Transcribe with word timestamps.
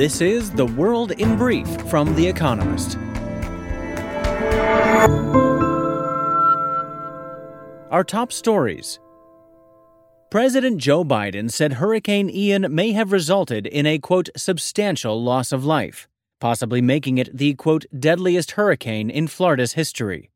This 0.00 0.22
is 0.22 0.50
The 0.50 0.64
World 0.64 1.12
in 1.12 1.36
Brief 1.36 1.68
from 1.90 2.14
The 2.14 2.26
Economist. 2.26 2.96
Our 7.90 8.02
top 8.02 8.32
stories. 8.32 8.98
President 10.30 10.78
Joe 10.78 11.04
Biden 11.04 11.50
said 11.50 11.74
Hurricane 11.74 12.30
Ian 12.30 12.74
may 12.74 12.92
have 12.92 13.12
resulted 13.12 13.66
in 13.66 13.84
a, 13.84 13.98
quote, 13.98 14.30
substantial 14.38 15.22
loss 15.22 15.52
of 15.52 15.66
life, 15.66 16.08
possibly 16.38 16.80
making 16.80 17.18
it 17.18 17.36
the, 17.36 17.52
quote, 17.52 17.84
deadliest 17.94 18.52
hurricane 18.52 19.10
in 19.10 19.26
Florida's 19.26 19.74
history. 19.74 20.30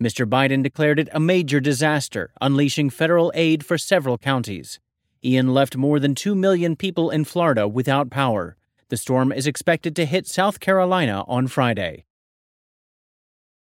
Mr. 0.00 0.26
Biden 0.26 0.62
declared 0.62 1.00
it 1.00 1.08
a 1.10 1.18
major 1.18 1.58
disaster, 1.58 2.30
unleashing 2.40 2.88
federal 2.88 3.32
aid 3.34 3.66
for 3.66 3.78
several 3.78 4.16
counties. 4.16 4.78
Ian 5.24 5.52
left 5.52 5.76
more 5.76 5.98
than 5.98 6.14
2 6.14 6.36
million 6.36 6.76
people 6.76 7.10
in 7.10 7.24
Florida 7.24 7.66
without 7.66 8.10
power. 8.10 8.54
The 8.90 8.96
storm 8.96 9.32
is 9.32 9.46
expected 9.46 9.94
to 9.96 10.06
hit 10.06 10.26
South 10.26 10.60
Carolina 10.60 11.22
on 11.28 11.46
Friday. 11.46 12.06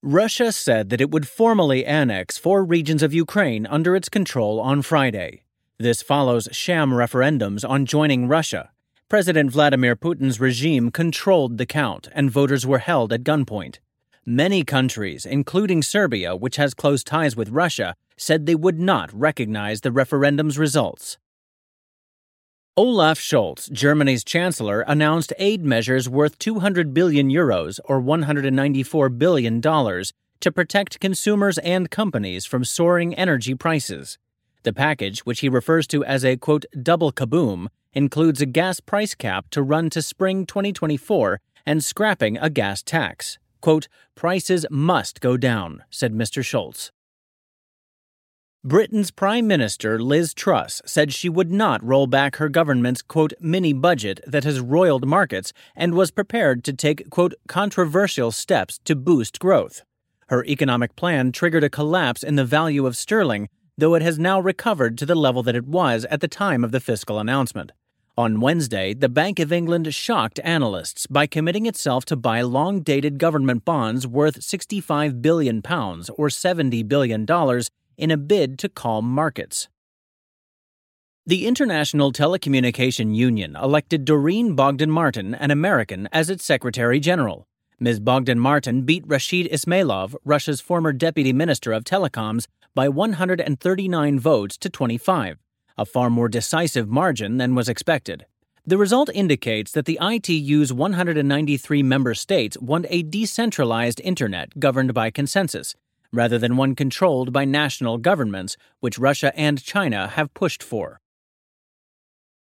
Russia 0.04 0.52
said 0.52 0.90
that 0.90 1.02
it 1.02 1.10
would 1.10 1.28
formally 1.28 1.84
annex 1.84 2.38
four 2.38 2.64
regions 2.64 3.02
of 3.02 3.14
Ukraine 3.14 3.66
under 3.66 3.96
its 3.96 4.08
control 4.08 4.60
on 4.60 4.84
Friday. 4.84 5.42
This 5.80 6.04
follows 6.04 6.48
sham 6.52 6.92
referendums 6.92 7.68
on 7.68 7.88
joining 7.88 8.28
Russia. 8.28 8.70
President 9.10 9.52
Vladimir 9.52 9.96
Putin's 9.96 10.40
regime 10.40 10.92
controlled 10.92 11.58
the 11.58 11.66
count, 11.66 12.08
and 12.12 12.30
voters 12.30 12.68
were 12.68 12.78
held 12.78 13.12
at 13.12 13.24
gunpoint. 13.24 13.80
Many 14.26 14.64
countries, 14.64 15.26
including 15.26 15.82
Serbia, 15.82 16.36
which 16.36 16.58
has 16.58 16.76
close 16.76 17.04
ties 17.04 17.36
with 17.36 17.50
Russia, 17.50 17.96
said 18.16 18.46
they 18.46 18.54
would 18.54 18.80
not 18.80 19.12
recognize 19.12 19.82
the 19.82 19.92
referendum's 19.92 20.60
results. 20.60 21.18
Olaf 22.80 23.20
Scholz, 23.20 23.70
Germany's 23.74 24.24
chancellor, 24.24 24.86
announced 24.88 25.34
aid 25.38 25.66
measures 25.66 26.08
worth 26.08 26.40
200 26.40 26.94
billion 26.94 27.30
euros 27.30 27.78
or 27.84 28.00
194 28.00 29.10
billion 29.10 29.60
dollars 29.60 30.14
to 30.40 30.50
protect 30.50 31.02
consumers 31.02 31.58
and 31.58 31.92
companies 31.92 32.46
from 32.46 32.64
soaring 32.64 33.14
energy 33.16 33.54
prices. 33.54 34.18
The 34.64 34.72
package, 34.72 35.26
which 35.26 35.42
he 35.42 35.50
refers 35.50 35.88
to 35.88 36.06
as 36.06 36.24
a 36.24 36.38
quote 36.38 36.64
double 36.82 37.12
kaboom, 37.12 37.68
includes 37.92 38.40
a 38.40 38.46
gas 38.46 38.80
price 38.80 39.14
cap 39.14 39.50
to 39.50 39.62
run 39.62 39.90
to 39.90 40.02
spring 40.02 40.46
2024 40.46 41.42
and 41.66 41.84
scrapping 41.84 42.38
a 42.38 42.50
gas 42.50 42.82
tax. 42.82 43.38
Quote, 43.60 43.90
prices 44.16 44.66
must 44.72 45.20
go 45.20 45.36
down, 45.36 45.84
said 45.90 46.14
Mr. 46.14 46.42
Scholz. 46.42 46.92
Britain's 48.66 49.10
Prime 49.10 49.48
Minister 49.48 50.02
Liz 50.02 50.34
Truss 50.34 50.82
said 50.86 51.14
she 51.14 51.30
would 51.30 51.50
not 51.50 51.82
roll 51.82 52.08
back 52.08 52.36
her 52.36 52.50
government's 52.50 53.02
quote 53.02 53.32
mini 53.40 53.72
budget 53.72 54.20
that 54.28 54.44
has 54.44 54.60
roiled 54.60 55.08
markets 55.08 55.54
and 55.78 55.94
was 55.94 56.12
prepared 56.12 56.66
to 56.66 56.74
take 56.74 57.10
quote 57.10 57.34
controversial 57.48 58.32
steps 58.32 58.78
to 58.84 58.98
boost 58.98 59.40
growth. 59.40 59.84
Her 60.28 60.44
economic 60.44 60.98
plan 60.98 61.32
triggered 61.32 61.64
a 61.64 61.70
collapse 61.70 62.22
in 62.22 62.36
the 62.36 62.44
value 62.44 62.86
of 62.86 62.98
sterling, 62.98 63.48
though 63.78 63.96
it 63.96 64.02
has 64.02 64.20
now 64.20 64.42
recovered 64.42 64.98
to 64.98 65.06
the 65.06 65.16
level 65.16 65.42
that 65.44 65.56
it 65.56 65.66
was 65.66 66.04
at 66.12 66.20
the 66.20 66.28
time 66.28 66.66
of 66.66 66.74
the 66.74 66.82
fiscal 66.82 67.18
announcement. 67.18 67.72
On 68.18 68.42
Wednesday, 68.42 68.94
the 68.94 69.08
Bank 69.08 69.40
of 69.40 69.54
England 69.54 69.96
shocked 69.96 70.42
analysts 70.44 71.08
by 71.08 71.28
committing 71.28 71.66
itself 71.66 72.04
to 72.04 72.18
buy 72.18 72.42
long 72.42 72.82
dated 72.82 73.20
government 73.20 73.64
bonds 73.64 74.06
worth 74.06 74.42
£65 74.42 75.22
billion 75.22 75.60
or 75.60 76.28
$70 76.28 76.86
billion 76.90 77.26
in 78.00 78.10
a 78.10 78.18
bid 78.18 78.58
to 78.60 78.70
calm 78.70 79.06
markets. 79.06 79.68
The 81.26 81.46
International 81.46 82.12
Telecommunication 82.12 83.14
Union 83.14 83.56
elected 83.56 84.06
Doreen 84.06 84.56
Bogdan 84.56 84.90
Martin, 84.90 85.36
an 85.36 85.52
American, 85.52 86.08
as 86.12 86.30
its 86.30 86.44
Secretary 86.44 87.00
General. 87.00 87.46
Ms. 87.80 88.00
Bogdan 88.00 88.40
Martin 88.40 88.82
beat 88.82 89.04
Rashid 89.06 89.48
Ismailov, 89.52 90.16
Russia's 90.26 90.60
former 90.60 90.92
Deputy 90.92 91.32
Minister 91.32 91.72
of 91.72 91.84
Telecoms, 91.84 92.48
by 92.74 92.90
139 92.90 94.20
votes 94.20 94.58
to 94.58 94.70
25, 94.70 95.38
a 95.78 95.86
far 95.86 96.10
more 96.10 96.30
decisive 96.30 96.90
margin 96.90 97.38
than 97.38 97.54
was 97.54 97.70
expected. 97.70 98.26
The 98.66 98.78
result 98.78 99.10
indicates 99.14 99.72
that 99.72 99.86
the 99.86 100.00
ITU's 100.02 100.72
193 100.74 101.84
member 101.84 102.14
states 102.14 102.58
want 102.60 102.86
a 102.90 103.04
decentralized 103.04 104.02
Internet 104.02 104.60
governed 104.60 104.94
by 104.94 105.10
consensus, 105.10 105.76
rather 106.12 106.38
than 106.38 106.58
one 106.58 106.76
controlled 106.76 107.32
by 107.32 107.46
national 107.46 107.98
governments, 107.98 108.58
which 108.80 109.00
Russia 109.00 109.32
and 109.36 109.64
China 109.64 110.08
have 110.08 110.34
pushed 110.34 110.64
for. 110.64 111.00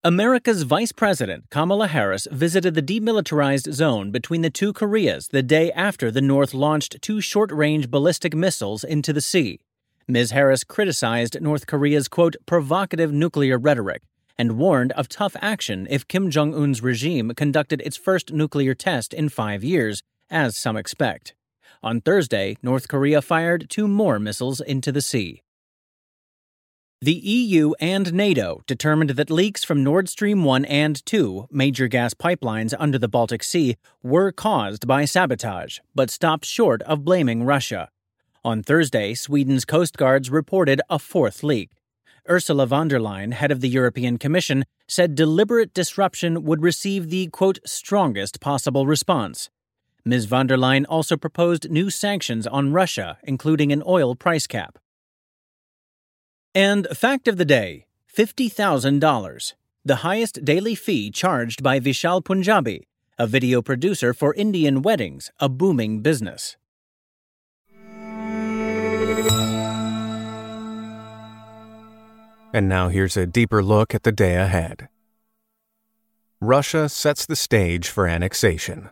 America's 0.03 0.63
Vice 0.63 0.93
President 0.93 1.45
Kamala 1.51 1.87
Harris 1.89 2.27
visited 2.31 2.75
the 2.75 2.83
demilitarized 2.83 3.71
zone 3.71 4.11
between 4.11 4.41
the 4.41 4.49
two 4.49 4.73
Koreas 4.73 5.29
the 5.29 5.43
day 5.43 5.71
after 5.73 6.11
the 6.11 6.23
North 6.23 6.55
launched 6.55 7.03
two 7.03 7.21
short 7.21 7.53
range 7.53 7.91
ballistic 7.91 8.35
missiles 8.35 8.83
into 8.83 9.13
the 9.13 9.21
sea. 9.21 9.61
Ms. 10.09 10.31
Harris 10.31 10.65
criticized 10.65 11.41
North 11.43 11.67
Korea's, 11.67 12.09
quote, 12.09 12.35
provocative 12.47 13.13
nuclear 13.13 13.59
rhetoric 13.59 14.03
and 14.39 14.57
warned 14.57 14.93
of 14.93 15.07
tough 15.07 15.37
action 15.43 15.87
if 15.91 16.09
Kim 16.09 16.31
Jong 16.31 16.55
un's 16.55 16.83
regime 16.83 17.33
conducted 17.37 17.83
its 17.83 17.99
first 17.99 18.33
nuclear 18.33 18.75
test 18.75 19.13
in 19.13 19.29
five 19.29 19.63
years, 19.63 20.03
as 20.31 20.57
some 20.57 20.79
expect. 20.79 21.35
On 21.83 22.03
Thursday, 22.03 22.59
North 22.63 22.89
Korea 22.89 23.23
fired 23.23 23.71
two 23.71 23.89
more 23.89 24.19
missiles 24.19 24.61
into 24.61 24.93
the 24.93 25.01
sea. 25.01 25.43
The 27.01 27.15
EU 27.15 27.73
and 27.81 28.13
NATO 28.13 28.61
determined 28.67 29.11
that 29.11 29.31
leaks 29.31 29.65
from 29.65 29.83
Nord 29.83 30.07
Stream 30.11 30.45
1 30.45 30.67
and 30.67 31.03
2, 31.07 31.49
major 31.51 31.89
gas 31.89 32.13
pipelines 32.13 32.75
under 32.79 32.99
the 32.99 33.09
Baltic 33.09 33.43
Sea, 33.43 33.79
were 34.03 34.31
caused 34.31 34.87
by 34.87 35.07
sabotage, 35.07 35.79
but 35.95 36.11
stopped 36.11 36.45
short 36.45 36.83
of 36.83 37.03
blaming 37.03 37.45
Russia. 37.45 37.89
On 38.45 38.63
Thursday, 38.63 39.15
Sweden's 39.15 39.65
Coast 39.65 39.97
Guards 39.97 40.29
reported 40.29 40.83
a 40.91 40.99
fourth 40.99 41.43
leak. 41.43 41.71
Ursula 42.29 42.67
von 42.67 42.89
der 42.89 43.01
Leyen, 43.01 43.33
head 43.33 43.51
of 43.51 43.63
the 43.63 43.71
European 43.71 44.19
Commission, 44.19 44.67
said 44.87 45.15
deliberate 45.15 45.73
disruption 45.73 46.45
would 46.45 46.63
receive 46.63 47.09
the, 47.09 47.29
quote, 47.29 47.59
strongest 47.65 48.39
possible 48.41 48.87
response. 48.87 49.49
Ms. 50.05 50.27
von 50.27 50.47
der 50.47 50.57
Leyen 50.57 50.87
also 50.89 51.17
proposed 51.17 51.71
new 51.71 51.91
sanctions 51.91 52.47
on 52.47 52.73
Russia, 52.73 53.19
including 53.23 53.73
an 53.73 53.83
oil 53.87 54.15
price 54.15 54.47
cap. 54.47 54.79
And 56.55 56.87
fact 56.89 57.29
of 57.29 57.37
the 57.37 57.45
day 57.45 57.87
$50,000, 58.17 59.53
the 59.85 59.97
highest 59.97 60.45
daily 60.45 60.75
fee 60.75 61.11
charged 61.11 61.63
by 61.63 61.79
Vishal 61.79 62.25
Punjabi, 62.25 62.89
a 63.19 63.27
video 63.27 63.63
producer 63.63 64.13
for 64.13 64.35
Indian 64.35 64.83
weddings, 64.83 65.31
a 65.39 65.49
booming 65.49 66.01
business. 66.01 66.57
And 72.53 72.69
now 72.69 72.89
here's 72.89 73.17
a 73.17 73.27
deeper 73.27 73.63
look 73.63 73.95
at 73.95 74.03
the 74.03 74.13
day 74.13 74.35
ahead. 74.35 74.89
Russia 76.41 76.89
sets 76.89 77.27
the 77.27 77.37
stage 77.37 77.89
for 77.89 78.09
annexation. 78.09 78.91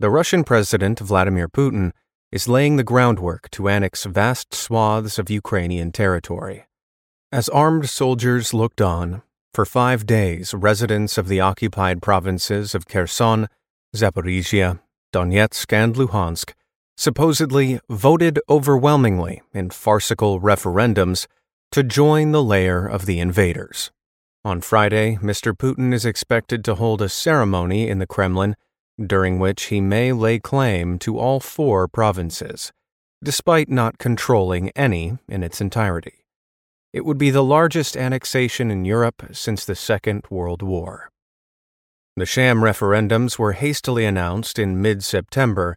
The 0.00 0.10
Russian 0.10 0.42
President 0.42 0.98
Vladimir 0.98 1.48
Putin 1.48 1.92
is 2.32 2.48
laying 2.48 2.74
the 2.74 2.82
groundwork 2.82 3.48
to 3.50 3.68
annex 3.68 4.02
vast 4.02 4.52
swaths 4.52 5.20
of 5.20 5.30
Ukrainian 5.30 5.92
territory. 5.92 6.66
As 7.30 7.48
armed 7.48 7.88
soldiers 7.88 8.52
looked 8.52 8.80
on, 8.80 9.22
for 9.52 9.64
five 9.64 10.04
days 10.04 10.52
residents 10.52 11.16
of 11.16 11.28
the 11.28 11.38
occupied 11.40 12.02
provinces 12.02 12.74
of 12.74 12.88
Kherson, 12.88 13.46
Zaporizhia, 13.94 14.80
Donetsk, 15.12 15.72
and 15.72 15.94
Luhansk 15.94 16.54
supposedly 16.96 17.78
voted 17.88 18.40
overwhelmingly 18.48 19.42
in 19.52 19.70
farcical 19.70 20.40
referendums 20.40 21.28
to 21.70 21.84
join 21.84 22.32
the 22.32 22.42
lair 22.42 22.84
of 22.84 23.06
the 23.06 23.20
invaders. 23.20 23.92
On 24.44 24.60
Friday, 24.60 25.18
Mr. 25.22 25.56
Putin 25.56 25.94
is 25.94 26.04
expected 26.04 26.64
to 26.64 26.74
hold 26.74 27.00
a 27.00 27.08
ceremony 27.08 27.88
in 27.88 28.00
the 28.00 28.08
Kremlin 28.08 28.56
during 29.04 29.38
which 29.38 29.64
he 29.64 29.80
may 29.80 30.12
lay 30.12 30.38
claim 30.38 30.98
to 30.98 31.18
all 31.18 31.40
four 31.40 31.88
provinces, 31.88 32.72
despite 33.22 33.68
not 33.68 33.98
controlling 33.98 34.70
any 34.70 35.18
in 35.28 35.42
its 35.42 35.60
entirety. 35.60 36.24
It 36.92 37.04
would 37.04 37.18
be 37.18 37.30
the 37.30 37.42
largest 37.42 37.96
annexation 37.96 38.70
in 38.70 38.84
Europe 38.84 39.30
since 39.32 39.64
the 39.64 39.74
Second 39.74 40.24
World 40.30 40.62
War. 40.62 41.10
The 42.16 42.26
sham 42.26 42.60
referendums 42.60 43.38
were 43.38 43.52
hastily 43.52 44.04
announced 44.04 44.58
in 44.58 44.80
mid 44.80 45.02
September 45.02 45.76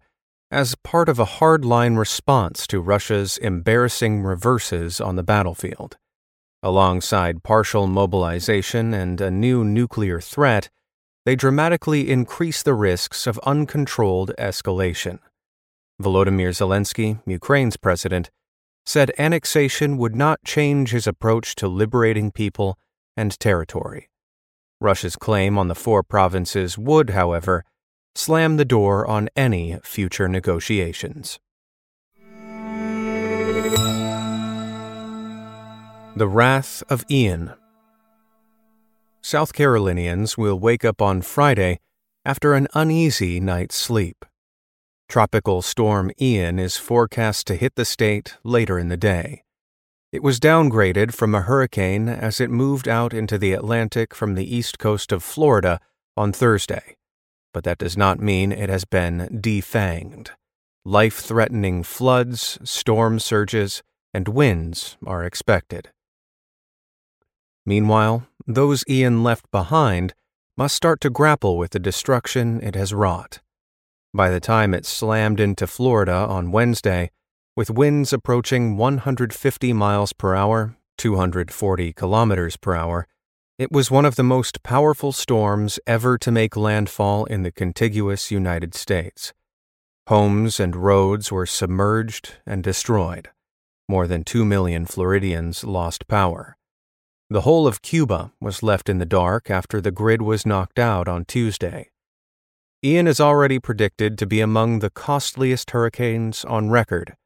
as 0.51 0.75
part 0.75 1.09
of 1.09 1.17
a 1.17 1.25
hardline 1.25 1.97
response 1.97 2.67
to 2.67 2.79
Russia's 2.79 3.37
embarrassing 3.39 4.21
reverses 4.21 5.01
on 5.01 5.15
the 5.15 5.23
battlefield. 5.23 5.97
Alongside 6.63 7.43
partial 7.43 7.87
mobilization 7.87 8.93
and 8.93 9.19
a 9.19 9.31
new 9.31 9.63
nuclear 9.63 10.21
threat, 10.21 10.69
they 11.27 11.35
dramatically 11.35 12.09
increase 12.09 12.63
the 12.63 12.73
risks 12.73 13.27
of 13.27 13.37
uncontrolled 13.39 14.31
escalation. 14.39 15.19
Volodymyr 16.01 16.51
Zelensky, 16.55 17.21
Ukraine's 17.25 17.75
president, 17.75 18.29
said 18.85 19.11
annexation 19.19 19.97
would 19.97 20.15
not 20.15 20.41
change 20.45 20.91
his 20.91 21.05
approach 21.05 21.53
to 21.55 21.67
liberating 21.67 22.31
people 22.31 22.79
and 23.17 23.37
territory. 23.41 24.07
Russia's 24.79 25.17
claim 25.17 25.57
on 25.57 25.67
the 25.67 25.75
four 25.75 26.01
provinces 26.01 26.77
would, 26.77 27.09
however, 27.09 27.65
slam 28.15 28.55
the 28.55 28.63
door 28.63 29.05
on 29.05 29.27
any 29.35 29.77
future 29.83 30.29
negotiations. 30.29 31.41
The 36.15 36.29
Wrath 36.29 36.83
of 36.87 37.03
Ian. 37.11 37.51
South 39.27 39.51
Carolinians 39.51 40.37
will 40.37 40.57
wake 40.57 40.85
up 40.85 41.01
on 41.01 41.21
Friday 41.21 41.81
after 42.23 42.53
an 42.53 42.65
uneasy 42.73 43.41
night's 43.41 43.75
sleep. 43.75 44.23
Tropical 45.09 45.61
storm 45.61 46.11
Ian 46.21 46.59
is 46.59 46.77
forecast 46.77 47.45
to 47.47 47.57
hit 47.57 47.75
the 47.75 47.83
state 47.83 48.37
later 48.45 48.79
in 48.79 48.87
the 48.87 48.95
day. 48.95 49.43
It 50.13 50.23
was 50.23 50.39
downgraded 50.39 51.13
from 51.13 51.35
a 51.35 51.41
hurricane 51.41 52.07
as 52.07 52.39
it 52.39 52.49
moved 52.49 52.87
out 52.87 53.13
into 53.13 53.37
the 53.37 53.51
Atlantic 53.51 54.15
from 54.15 54.35
the 54.35 54.55
east 54.55 54.79
coast 54.79 55.11
of 55.11 55.23
Florida 55.23 55.81
on 56.15 56.31
Thursday, 56.31 56.95
but 57.53 57.65
that 57.65 57.79
does 57.79 57.97
not 57.97 58.21
mean 58.21 58.53
it 58.53 58.69
has 58.69 58.85
been 58.85 59.41
defanged. 59.41 60.29
Life 60.85 61.17
threatening 61.17 61.83
floods, 61.83 62.59
storm 62.63 63.19
surges, 63.19 63.83
and 64.13 64.29
winds 64.29 64.95
are 65.05 65.25
expected. 65.25 65.91
Meanwhile, 67.65 68.25
those 68.47 68.85
Ian 68.89 69.23
left 69.23 69.51
behind 69.51 70.13
must 70.55 70.75
start 70.75 71.01
to 71.01 71.09
grapple 71.09 71.57
with 71.57 71.71
the 71.71 71.79
destruction 71.79 72.61
it 72.63 72.75
has 72.75 72.93
wrought. 72.93 73.41
By 74.13 74.29
the 74.29 74.39
time 74.39 74.73
it 74.73 74.85
slammed 74.85 75.39
into 75.39 75.67
Florida 75.67 76.13
on 76.13 76.51
Wednesday, 76.51 77.11
with 77.55 77.69
winds 77.69 78.13
approaching 78.13 78.77
150 78.77 79.73
miles 79.73 80.13
per 80.13 80.33
hour, 80.33 80.77
240 80.97 81.91
kilometers 81.93 82.55
per 82.55 82.73
hour, 82.73 83.05
it 83.59 83.71
was 83.71 83.91
one 83.91 84.05
of 84.05 84.15
the 84.15 84.23
most 84.23 84.63
powerful 84.63 85.11
storms 85.11 85.79
ever 85.85 86.17
to 86.17 86.31
make 86.31 86.55
landfall 86.55 87.25
in 87.25 87.43
the 87.43 87.51
contiguous 87.51 88.31
United 88.31 88.73
States. 88.73 89.33
Homes 90.07 90.59
and 90.59 90.75
roads 90.75 91.31
were 91.31 91.45
submerged 91.45 92.37
and 92.45 92.63
destroyed. 92.63 93.29
More 93.89 94.07
than 94.07 94.23
2 94.23 94.45
million 94.45 94.85
Floridians 94.85 95.63
lost 95.63 96.07
power. 96.07 96.55
The 97.29 97.41
whole 97.41 97.67
of 97.67 97.81
Cuba 97.81 98.31
was 98.39 98.63
left 98.63 98.87
in 98.87 98.99
the 98.99 99.05
dark 99.05 99.49
after 99.49 99.81
the 99.81 99.91
grid 99.91 100.21
was 100.21 100.45
knocked 100.45 100.79
out 100.79 101.09
on 101.09 101.25
Tuesday. 101.25 101.89
Ian 102.81 103.05
is 103.05 103.19
already 103.19 103.59
predicted 103.59 104.17
to 104.17 104.25
be 104.25 104.39
among 104.39 104.79
the 104.79 104.89
costliest 104.89 105.71
hurricanes 105.71 106.45
on 106.45 106.69
record, 106.69 107.17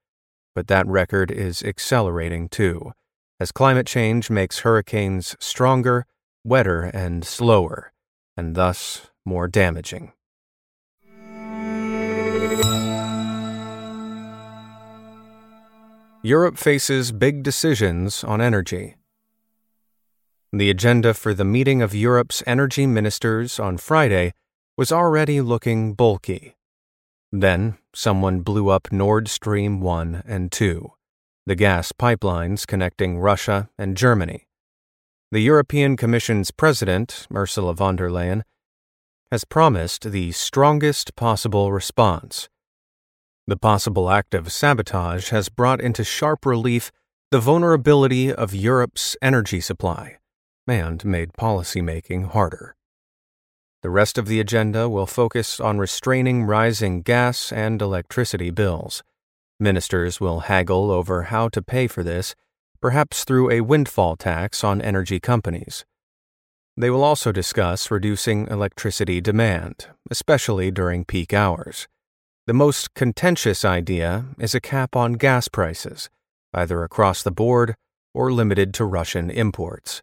but 0.55 0.67
that 0.69 0.87
record 0.87 1.29
is 1.29 1.61
accelerating 1.61 2.49
too, 2.49 2.93
as 3.39 3.51
climate 3.51 3.85
change 3.85 4.31
makes 4.31 4.59
hurricanes 4.61 5.35
stronger, 5.39 6.07
wetter, 6.43 6.81
and 6.81 7.23
slower, 7.23 7.93
and 8.35 8.55
thus 8.55 9.11
more 9.23 9.47
damaging. 9.47 10.13
Europe 16.23 16.57
faces 16.57 17.11
big 17.11 17.43
decisions 17.43 18.23
on 18.23 18.41
energy. 18.41 18.95
The 20.53 20.69
agenda 20.69 21.13
for 21.13 21.33
the 21.33 21.45
meeting 21.45 21.81
of 21.81 21.95
Europe's 21.95 22.43
energy 22.45 22.85
ministers 22.85 23.57
on 23.57 23.77
Friday 23.77 24.33
was 24.75 24.91
already 24.91 25.39
looking 25.39 25.93
bulky. 25.93 26.57
Then 27.31 27.77
someone 27.95 28.41
blew 28.41 28.67
up 28.67 28.91
Nord 28.91 29.29
Stream 29.29 29.79
1 29.79 30.23
and 30.25 30.51
2, 30.51 30.91
the 31.45 31.55
gas 31.55 31.93
pipelines 31.93 32.67
connecting 32.67 33.17
Russia 33.17 33.69
and 33.77 33.95
Germany. 33.95 34.45
The 35.31 35.39
European 35.39 35.95
Commission's 35.95 36.51
president, 36.51 37.27
Ursula 37.33 37.73
von 37.73 37.95
der 37.95 38.09
Leyen, 38.09 38.41
has 39.31 39.45
promised 39.45 40.11
the 40.11 40.33
strongest 40.33 41.15
possible 41.15 41.71
response. 41.71 42.49
The 43.47 43.55
possible 43.55 44.09
act 44.09 44.33
of 44.33 44.51
sabotage 44.51 45.29
has 45.29 45.47
brought 45.47 45.79
into 45.79 46.03
sharp 46.03 46.45
relief 46.45 46.91
the 47.31 47.39
vulnerability 47.39 48.33
of 48.33 48.53
Europe's 48.53 49.15
energy 49.21 49.61
supply 49.61 50.17
and 50.67 51.03
made 51.05 51.33
policymaking 51.33 52.31
harder. 52.31 52.75
The 53.81 53.89
rest 53.89 54.17
of 54.17 54.27
the 54.27 54.39
agenda 54.39 54.87
will 54.87 55.07
focus 55.07 55.59
on 55.59 55.79
restraining 55.79 56.43
rising 56.43 57.01
gas 57.01 57.51
and 57.51 57.81
electricity 57.81 58.51
bills. 58.51 59.03
Ministers 59.59 60.19
will 60.19 60.41
haggle 60.41 60.91
over 60.91 61.23
how 61.23 61.49
to 61.49 61.61
pay 61.61 61.87
for 61.87 62.03
this, 62.03 62.35
perhaps 62.79 63.23
through 63.23 63.51
a 63.51 63.61
windfall 63.61 64.15
tax 64.15 64.63
on 64.63 64.81
energy 64.81 65.19
companies. 65.19 65.85
They 66.77 66.89
will 66.89 67.03
also 67.03 67.31
discuss 67.31 67.91
reducing 67.91 68.47
electricity 68.47 69.19
demand, 69.19 69.87
especially 70.09 70.71
during 70.71 71.05
peak 71.05 71.33
hours. 71.33 71.87
The 72.47 72.53
most 72.53 72.93
contentious 72.93 73.63
idea 73.65 74.25
is 74.39 74.55
a 74.55 74.61
cap 74.61 74.95
on 74.95 75.13
gas 75.13 75.47
prices, 75.47 76.09
either 76.53 76.83
across 76.83 77.23
the 77.23 77.31
board 77.31 77.75
or 78.13 78.31
limited 78.31 78.73
to 78.75 78.85
Russian 78.85 79.29
imports. 79.29 80.01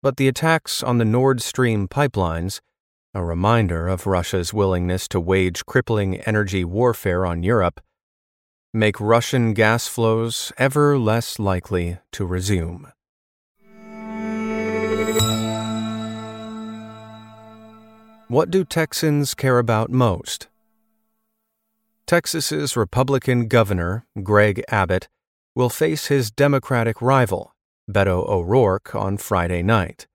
But 0.00 0.16
the 0.16 0.28
attacks 0.28 0.82
on 0.82 0.98
the 0.98 1.04
Nord 1.04 1.42
Stream 1.42 1.88
pipelines, 1.88 2.60
a 3.14 3.24
reminder 3.24 3.88
of 3.88 4.06
Russia's 4.06 4.54
willingness 4.54 5.08
to 5.08 5.18
wage 5.18 5.66
crippling 5.66 6.20
energy 6.20 6.64
warfare 6.64 7.26
on 7.26 7.42
Europe, 7.42 7.80
make 8.72 9.00
Russian 9.00 9.54
gas 9.54 9.88
flows 9.88 10.52
ever 10.56 10.96
less 10.96 11.40
likely 11.40 11.98
to 12.12 12.24
resume. 12.24 12.92
What 18.28 18.50
do 18.50 18.64
Texans 18.64 19.34
care 19.34 19.58
about 19.58 19.90
most? 19.90 20.48
Texas's 22.06 22.76
Republican 22.76 23.48
governor, 23.48 24.06
Greg 24.22 24.62
Abbott, 24.68 25.08
will 25.54 25.70
face 25.70 26.06
his 26.06 26.30
Democratic 26.30 27.02
rival, 27.02 27.54
Beto 27.90 28.28
O'Rourke 28.28 28.94
on 28.94 29.16
Friday 29.16 29.62
night. 29.62 30.06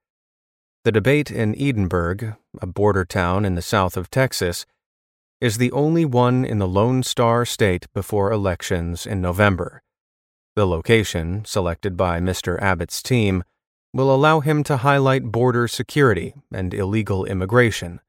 The 0.83 0.91
debate 0.91 1.31
in 1.31 1.55
Edinburg, 1.59 2.35
a 2.61 2.67
border 2.67 3.03
town 3.03 3.45
in 3.45 3.55
the 3.55 3.63
south 3.63 3.97
of 3.97 4.11
Texas, 4.11 4.67
is 5.41 5.57
the 5.57 5.71
only 5.71 6.05
one 6.05 6.45
in 6.45 6.59
the 6.59 6.67
Lone 6.67 7.01
Star 7.01 7.45
State 7.45 7.87
before 7.93 8.31
elections 8.31 9.07
in 9.07 9.21
November. 9.21 9.81
The 10.55 10.67
location, 10.67 11.45
selected 11.45 11.97
by 11.97 12.19
Mr. 12.19 12.61
Abbott's 12.61 13.01
team, 13.01 13.43
will 13.91 14.13
allow 14.13 14.39
him 14.39 14.63
to 14.65 14.77
highlight 14.77 15.31
border 15.31 15.67
security 15.67 16.35
and 16.53 16.73
illegal 16.73 17.25
immigration, 17.25 18.01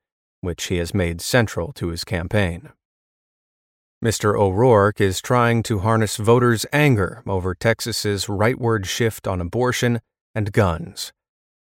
which 0.43 0.65
he 0.65 0.77
has 0.77 0.93
made 0.93 1.23
central 1.23 1.73
to 1.73 1.89
his 1.89 2.05
campaign. 2.05 2.71
Mr. 4.05 4.39
O'Rourke 4.39 5.01
is 5.01 5.23
trying 5.23 5.63
to 5.63 5.79
harness 5.79 6.19
voters' 6.19 6.67
anger 6.75 7.23
over 7.27 7.55
Texas's 7.55 8.27
rightward 8.27 8.85
shift 8.85 9.27
on 9.27 9.41
abortion 9.41 9.99
and 10.35 10.53
guns. 10.53 11.11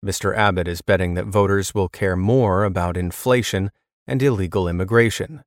Mr. 0.06 0.36
Abbott 0.36 0.68
is 0.68 0.80
betting 0.80 1.14
that 1.14 1.26
voters 1.26 1.74
will 1.74 1.88
care 1.88 2.14
more 2.14 2.62
about 2.62 2.96
inflation 2.96 3.72
and 4.06 4.22
illegal 4.22 4.68
immigration. 4.68 5.42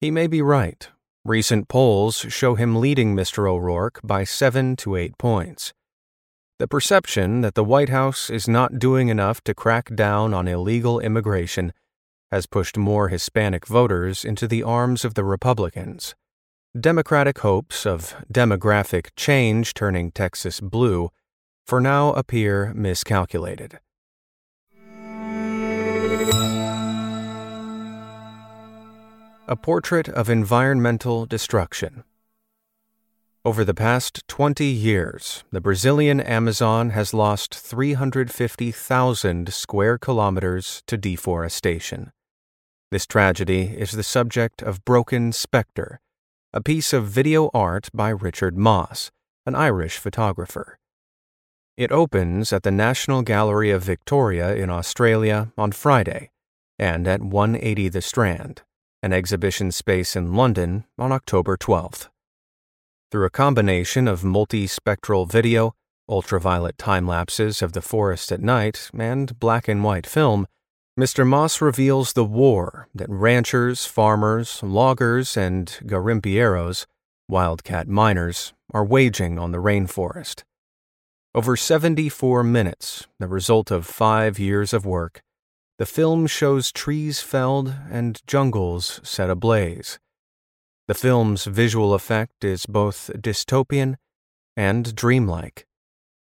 He 0.00 0.12
may 0.12 0.28
be 0.28 0.40
right. 0.40 0.88
Recent 1.24 1.66
polls 1.66 2.24
show 2.28 2.54
him 2.54 2.76
leading 2.76 3.16
Mr. 3.16 3.50
O'Rourke 3.50 3.98
by 4.04 4.22
seven 4.22 4.76
to 4.76 4.94
eight 4.94 5.18
points. 5.18 5.72
The 6.60 6.68
perception 6.68 7.40
that 7.40 7.56
the 7.56 7.64
White 7.64 7.88
House 7.88 8.30
is 8.30 8.46
not 8.46 8.78
doing 8.78 9.08
enough 9.08 9.42
to 9.42 9.52
crack 9.52 9.92
down 9.96 10.32
on 10.32 10.46
illegal 10.46 11.00
immigration 11.00 11.72
has 12.30 12.46
pushed 12.46 12.76
more 12.76 13.08
Hispanic 13.08 13.66
voters 13.66 14.24
into 14.24 14.46
the 14.46 14.62
arms 14.62 15.04
of 15.04 15.14
the 15.14 15.24
Republicans. 15.24 16.14
Democratic 16.78 17.38
hopes 17.38 17.86
of 17.86 18.14
demographic 18.32 19.08
change 19.16 19.72
turning 19.74 20.10
Texas 20.10 20.60
blue 20.60 21.10
for 21.66 21.80
now 21.80 22.12
appear 22.12 22.72
miscalculated. 22.74 23.78
A 29.46 29.56
portrait 29.56 30.08
of 30.10 30.28
environmental 30.28 31.24
destruction. 31.24 32.04
Over 33.44 33.64
the 33.64 33.72
past 33.72 34.28
20 34.28 34.66
years, 34.66 35.44
the 35.50 35.60
Brazilian 35.60 36.20
Amazon 36.20 36.90
has 36.90 37.14
lost 37.14 37.54
350,000 37.54 39.52
square 39.54 39.96
kilometers 39.96 40.82
to 40.86 40.98
deforestation. 40.98 42.12
This 42.90 43.06
tragedy 43.06 43.74
is 43.76 43.90
the 43.90 44.02
subject 44.02 44.62
of 44.62 44.82
Broken 44.86 45.30
Spectre, 45.32 46.00
a 46.54 46.62
piece 46.62 46.94
of 46.94 47.04
video 47.04 47.50
art 47.52 47.90
by 47.92 48.08
Richard 48.08 48.56
Mosse, 48.56 49.10
an 49.44 49.54
Irish 49.54 49.98
photographer. 49.98 50.78
It 51.76 51.92
opens 51.92 52.50
at 52.50 52.62
the 52.62 52.70
National 52.70 53.20
Gallery 53.20 53.70
of 53.70 53.82
Victoria 53.82 54.54
in 54.54 54.70
Australia 54.70 55.52
on 55.58 55.72
Friday 55.72 56.30
and 56.78 57.06
at 57.06 57.20
180 57.20 57.90
The 57.90 58.00
Strand, 58.00 58.62
an 59.02 59.12
exhibition 59.12 59.70
space 59.70 60.16
in 60.16 60.32
London, 60.32 60.86
on 60.98 61.12
October 61.12 61.58
12th. 61.58 62.08
Through 63.10 63.26
a 63.26 63.30
combination 63.30 64.08
of 64.08 64.22
multispectral 64.22 65.30
video, 65.30 65.74
ultraviolet 66.08 66.78
time 66.78 67.06
lapses 67.06 67.60
of 67.60 67.74
the 67.74 67.82
forest 67.82 68.32
at 68.32 68.40
night, 68.40 68.88
and 68.98 69.38
black 69.38 69.68
and 69.68 69.84
white 69.84 70.06
film, 70.06 70.46
Mr. 70.98 71.24
Mosse 71.24 71.60
reveals 71.60 72.14
the 72.14 72.24
war 72.24 72.88
that 72.92 73.08
ranchers, 73.08 73.86
farmers, 73.86 74.60
loggers, 74.64 75.36
and 75.36 75.78
garimpeiros, 75.84 76.86
wildcat 77.28 77.86
miners, 77.86 78.52
are 78.74 78.84
waging 78.84 79.38
on 79.38 79.52
the 79.52 79.58
rainforest. 79.58 80.42
Over 81.36 81.56
74 81.56 82.42
minutes, 82.42 83.06
the 83.20 83.28
result 83.28 83.70
of 83.70 83.86
five 83.86 84.40
years 84.40 84.72
of 84.72 84.84
work, 84.84 85.22
the 85.78 85.86
film 85.86 86.26
shows 86.26 86.72
trees 86.72 87.20
felled 87.20 87.72
and 87.88 88.20
jungles 88.26 89.00
set 89.04 89.30
ablaze. 89.30 90.00
The 90.88 90.94
film's 90.94 91.44
visual 91.44 91.94
effect 91.94 92.42
is 92.42 92.66
both 92.66 93.08
dystopian 93.14 93.98
and 94.56 94.96
dreamlike. 94.96 95.64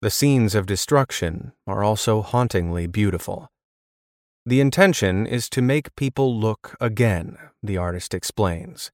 The 0.02 0.10
scenes 0.10 0.56
of 0.56 0.66
destruction 0.66 1.52
are 1.68 1.84
also 1.84 2.24
hauntingly 2.24 2.88
beautiful. 2.88 3.52
The 4.48 4.62
intention 4.62 5.26
is 5.26 5.50
to 5.50 5.62
make 5.64 5.96
people 5.96 6.40
look 6.40 6.76
again, 6.80 7.36
the 7.64 7.78
artist 7.78 8.14
explains. 8.14 8.92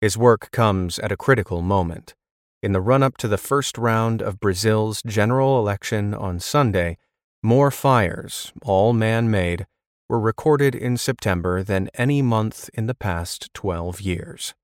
His 0.00 0.16
work 0.16 0.50
comes 0.50 0.98
at 0.98 1.12
a 1.12 1.16
critical 1.16 1.60
moment. 1.60 2.14
In 2.62 2.72
the 2.72 2.80
run 2.80 3.02
up 3.02 3.18
to 3.18 3.28
the 3.28 3.36
first 3.36 3.76
round 3.76 4.22
of 4.22 4.40
Brazil's 4.40 5.02
general 5.02 5.58
election 5.58 6.14
on 6.14 6.40
Sunday, 6.40 6.96
more 7.42 7.70
fires, 7.70 8.50
all 8.62 8.94
man 8.94 9.30
made, 9.30 9.66
were 10.08 10.18
recorded 10.18 10.74
in 10.74 10.96
September 10.96 11.62
than 11.62 11.90
any 11.92 12.22
month 12.22 12.70
in 12.72 12.86
the 12.86 12.94
past 12.94 13.52
12 13.52 14.00
years. 14.00 14.54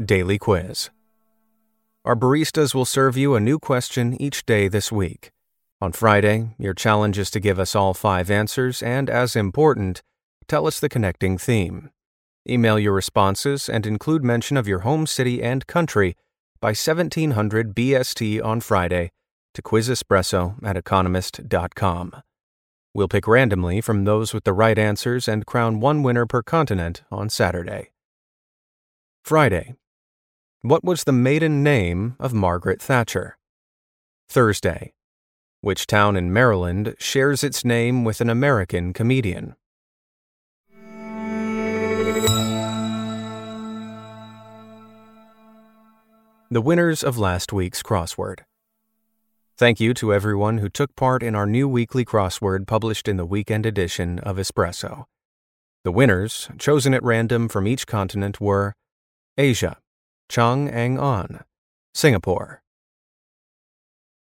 Daily 0.00 0.38
Quiz 0.38 0.90
our 2.08 2.16
baristas 2.16 2.74
will 2.74 2.86
serve 2.86 3.18
you 3.18 3.34
a 3.34 3.40
new 3.40 3.58
question 3.58 4.18
each 4.18 4.46
day 4.46 4.66
this 4.66 4.90
week. 4.90 5.30
On 5.82 5.92
Friday, 5.92 6.54
your 6.58 6.72
challenge 6.72 7.18
is 7.18 7.30
to 7.32 7.38
give 7.38 7.58
us 7.58 7.74
all 7.74 7.92
five 7.92 8.30
answers 8.30 8.82
and, 8.82 9.10
as 9.10 9.36
important, 9.36 10.00
tell 10.46 10.66
us 10.66 10.80
the 10.80 10.88
connecting 10.88 11.36
theme. 11.36 11.90
Email 12.48 12.78
your 12.78 12.94
responses 12.94 13.68
and 13.68 13.84
include 13.84 14.24
mention 14.24 14.56
of 14.56 14.66
your 14.66 14.78
home 14.78 15.06
city 15.06 15.42
and 15.42 15.66
country 15.66 16.16
by 16.62 16.68
1700 16.68 17.74
BST 17.74 18.42
on 18.42 18.62
Friday 18.62 19.10
to 19.52 19.60
quizespresso 19.60 20.54
at 20.64 20.78
economist.com. 20.78 22.14
We'll 22.94 23.08
pick 23.08 23.28
randomly 23.28 23.82
from 23.82 24.04
those 24.04 24.32
with 24.32 24.44
the 24.44 24.54
right 24.54 24.78
answers 24.78 25.28
and 25.28 25.44
crown 25.44 25.78
one 25.78 26.02
winner 26.02 26.24
per 26.24 26.42
continent 26.42 27.02
on 27.10 27.28
Saturday. 27.28 27.90
Friday, 29.22 29.74
what 30.62 30.82
was 30.82 31.04
the 31.04 31.12
maiden 31.12 31.62
name 31.62 32.16
of 32.18 32.34
Margaret 32.34 32.82
Thatcher? 32.82 33.38
Thursday. 34.28 34.92
Which 35.60 35.86
town 35.86 36.16
in 36.16 36.32
Maryland 36.32 36.96
shares 36.98 37.44
its 37.44 37.64
name 37.64 38.04
with 38.04 38.20
an 38.20 38.28
American 38.28 38.92
comedian? 38.92 39.54
The 46.50 46.62
winners 46.62 47.04
of 47.04 47.18
last 47.18 47.52
week's 47.52 47.82
crossword. 47.82 48.40
Thank 49.56 49.78
you 49.78 49.94
to 49.94 50.12
everyone 50.12 50.58
who 50.58 50.68
took 50.68 50.96
part 50.96 51.22
in 51.22 51.36
our 51.36 51.46
new 51.46 51.68
weekly 51.68 52.04
crossword 52.04 52.66
published 52.66 53.06
in 53.06 53.16
the 53.16 53.26
weekend 53.26 53.64
edition 53.64 54.18
of 54.20 54.38
Espresso. 54.38 55.04
The 55.84 55.92
winners, 55.92 56.48
chosen 56.58 56.94
at 56.94 57.02
random 57.04 57.48
from 57.48 57.68
each 57.68 57.86
continent, 57.86 58.40
were 58.40 58.74
Asia, 59.36 59.78
Chang 60.28 60.68
Ang 60.68 60.98
An, 60.98 61.40
Singapore. 61.94 62.62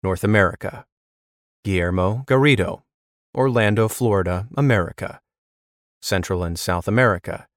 North 0.02 0.22
America. 0.22 0.84
Guillermo 1.64 2.22
Garrido, 2.26 2.82
Orlando, 3.34 3.88
Florida, 3.88 4.46
America. 4.58 5.22
Central 6.02 6.44
and 6.44 6.58
South 6.58 6.86
America. 6.86 7.48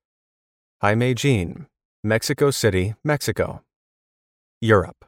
Jaime 0.82 1.14
Jean, 1.14 1.68
Mexico 2.02 2.50
City, 2.50 2.96
Mexico. 3.04 3.62
Europe. 4.62 5.04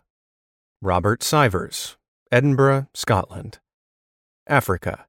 Robert 0.82 1.22
Sivers, 1.22 1.96
Edinburgh, 2.34 2.88
Scotland. 2.94 3.60
Africa. 4.46 5.06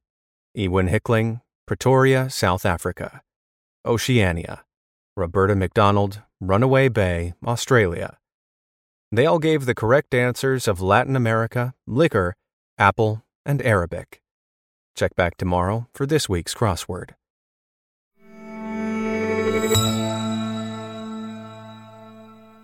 Ewan 0.53 0.87
Hickling, 0.87 1.41
Pretoria, 1.67 2.29
South 2.29 2.65
Africa. 2.65 3.21
Oceania. 3.85 4.63
Roberta 5.17 5.55
McDonald, 5.55 6.21
Runaway 6.45 6.89
Bay, 6.89 7.33
Australia. 7.47 8.17
They 9.13 9.25
all 9.25 9.39
gave 9.39 9.65
the 9.65 9.73
correct 9.73 10.13
answers 10.13 10.67
of 10.67 10.81
Latin 10.81 11.15
America, 11.15 11.73
liquor, 11.87 12.35
apple, 12.77 13.23
and 13.45 13.61
Arabic. 13.61 14.21
Check 14.93 15.15
back 15.15 15.37
tomorrow 15.37 15.87
for 15.93 16.05
this 16.05 16.27
week's 16.27 16.53
crossword. 16.53 17.11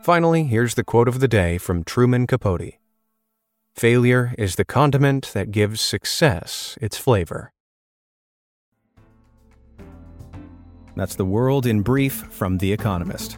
Finally, 0.04 0.44
here's 0.44 0.76
the 0.76 0.84
quote 0.84 1.08
of 1.08 1.22
the 1.22 1.30
day 1.30 1.58
from 1.58 1.86
Truman 1.86 2.28
Capote 2.28 2.74
Failure 3.76 4.36
is 4.38 4.58
the 4.58 4.66
condiment 4.66 5.32
that 5.34 5.52
gives 5.52 5.80
success 5.80 6.78
its 6.82 6.98
flavor. 6.98 7.54
That's 10.98 11.16
the 11.16 11.24
world 11.24 11.66
in 11.66 11.82
brief 11.82 12.28
from 12.30 12.58
The 12.58 12.74
Economist 12.74 13.38